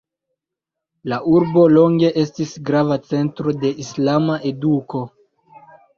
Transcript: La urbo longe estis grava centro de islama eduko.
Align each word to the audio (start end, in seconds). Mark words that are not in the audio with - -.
La 1.11 1.17
urbo 1.33 1.65
longe 1.73 2.09
estis 2.21 2.55
grava 2.71 2.97
centro 3.11 3.53
de 3.65 3.75
islama 3.85 4.39
eduko. 4.53 5.07